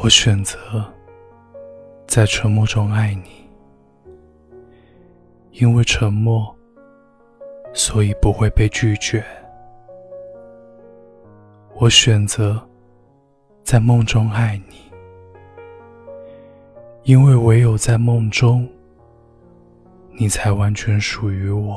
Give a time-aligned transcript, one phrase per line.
[0.00, 0.56] 我选择
[2.06, 3.50] 在沉默中爱你，
[5.50, 6.54] 因为沉默，
[7.74, 9.24] 所以不会被拒绝。
[11.74, 12.64] 我选择
[13.64, 14.76] 在梦中爱你，
[17.02, 18.68] 因为唯有在梦中，
[20.12, 21.76] 你才完全属于我。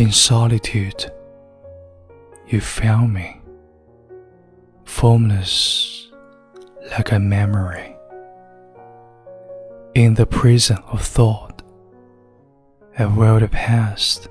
[0.00, 1.12] In solitude,
[2.46, 3.42] you found me,
[4.86, 6.08] formless
[6.92, 7.94] like a memory.
[9.94, 11.60] In the prison of thought,
[12.98, 14.28] a world past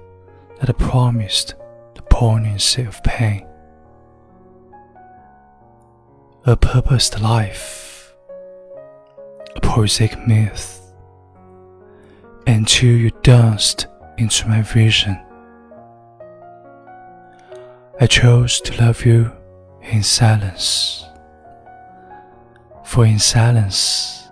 [0.59, 1.53] that promised
[1.93, 3.45] the poignancy of pain.
[6.47, 8.15] A purposed life,
[9.55, 10.81] a poetic myth,
[12.47, 13.85] until you danced
[14.17, 15.23] into my vision
[18.01, 19.29] I chose to love you
[19.81, 21.03] in silence,
[22.85, 24.29] for in silence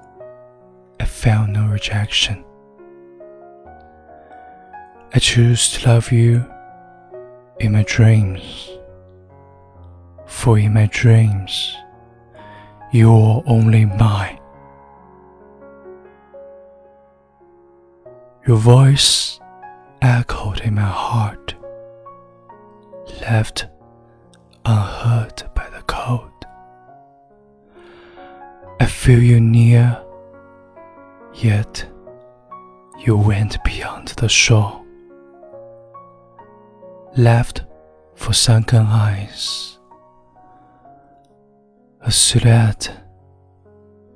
[1.02, 2.46] I felt no rejection.
[5.14, 6.46] I choose to love you
[7.60, 8.70] in my dreams,
[10.26, 11.76] for in my dreams
[12.94, 14.40] you are only mine.
[18.48, 19.42] Your voice
[20.02, 21.47] echoed in my heart
[23.30, 23.68] left
[24.66, 26.32] unhurt by the cold.
[28.80, 30.02] I feel you near,
[31.34, 31.86] yet
[33.06, 34.82] you went beyond the shore,
[37.18, 37.66] left
[38.16, 39.78] for sunken eyes,
[42.00, 42.90] a silhouette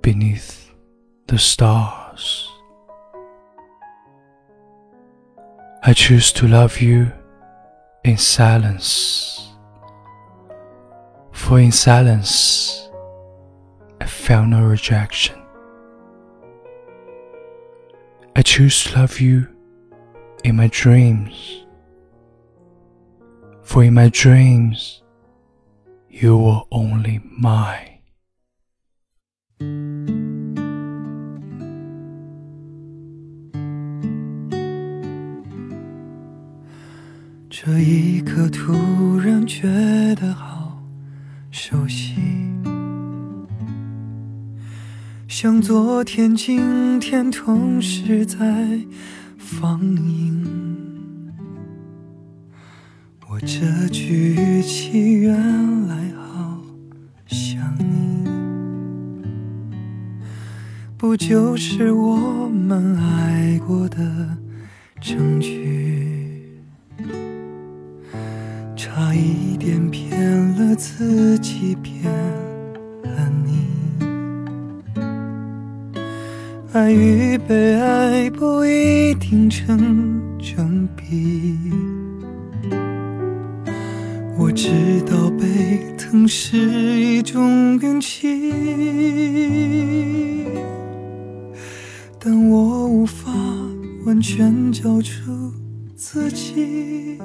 [0.02, 0.72] beneath
[1.28, 2.48] the stars.
[5.84, 7.12] I choose to love you
[8.04, 9.50] in silence.
[11.32, 12.90] For in silence,
[14.00, 15.40] I felt no rejection.
[18.36, 19.48] I choose to love you
[20.44, 21.66] in my dreams.
[23.62, 25.04] For in my dreams,
[26.10, 27.91] you were only mine.
[37.64, 39.68] 这一刻突然觉
[40.16, 40.82] 得好
[41.52, 42.16] 熟悉，
[45.28, 48.80] 像昨天、今天同时在
[49.38, 50.44] 放映。
[53.30, 56.60] 我这句语气原来好
[57.28, 58.28] 像你，
[60.98, 64.36] 不就是我们爱过的
[65.00, 65.91] 证据？
[69.12, 70.18] 差一点骗
[70.56, 72.10] 了自己，骗
[73.04, 73.68] 了你。
[76.72, 81.60] 爱与被爱不一定成正比。
[84.38, 84.70] 我知
[85.06, 88.42] 道被疼是一种运气，
[92.18, 93.30] 但我无法
[94.06, 95.52] 完全交出
[95.98, 97.20] 自己。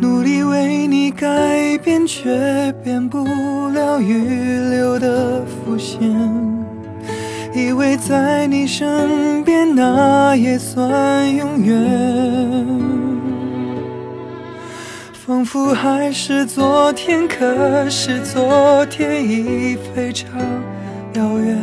[0.00, 3.22] 努力为你改变，却变不
[3.68, 6.00] 了预留的伏线。
[7.54, 12.66] 以为在你身边，那也算永远。
[15.12, 20.30] 仿佛还是昨天，可是昨天已非常
[21.14, 21.58] 遥远。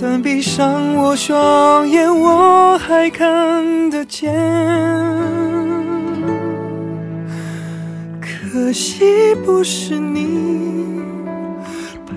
[0.00, 4.32] 但闭上我双眼，我还看得见。
[8.50, 11.02] 可惜不是你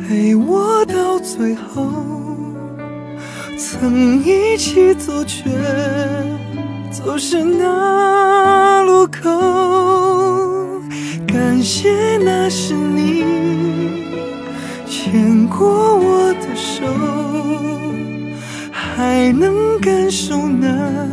[0.07, 1.92] 陪我到最后，
[3.57, 5.50] 曾一起走却
[6.89, 9.30] 走失那路口。
[11.28, 13.25] 感谢那是你
[14.88, 16.86] 牵过我的手，
[18.72, 21.10] 还能感受那。